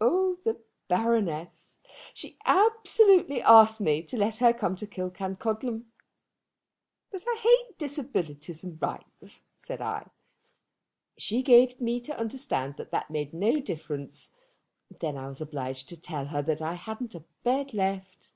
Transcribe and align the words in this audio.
Oh, 0.00 0.38
the 0.42 0.58
Baroness! 0.88 1.78
She 2.12 2.36
absolutely 2.44 3.40
asked 3.40 3.80
me 3.80 4.02
to 4.02 4.16
let 4.16 4.38
her 4.38 4.52
come 4.52 4.74
to 4.74 4.88
Killancodlem. 4.88 5.84
'But 7.12 7.24
I 7.28 7.36
hate 7.40 7.78
disabilities 7.78 8.64
and 8.64 8.82
rights,' 8.82 9.44
said 9.56 9.80
I. 9.80 10.08
She 11.16 11.42
gave 11.44 11.80
me 11.80 12.00
to 12.00 12.18
understand 12.18 12.74
that 12.76 12.90
that 12.90 13.08
made 13.08 13.32
no 13.32 13.60
difference. 13.60 14.32
Then 14.98 15.16
I 15.16 15.28
was 15.28 15.40
obliged 15.40 15.88
to 15.90 15.96
tell 16.00 16.24
her 16.26 16.42
that 16.42 16.60
I 16.60 16.72
hadn't 16.74 17.14
a 17.14 17.22
bed 17.44 17.72
left. 17.72 18.32